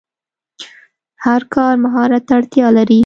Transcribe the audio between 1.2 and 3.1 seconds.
هر کار مهارت ته اړتیا لري.